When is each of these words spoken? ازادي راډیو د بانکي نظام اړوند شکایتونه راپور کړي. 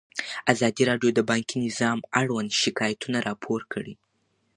ازادي 0.53 0.83
راډیو 0.89 1.11
د 1.15 1.19
بانکي 1.29 1.57
نظام 1.67 1.97
اړوند 2.21 2.49
شکایتونه 2.61 3.17
راپور 3.27 3.61
کړي. 3.73 3.93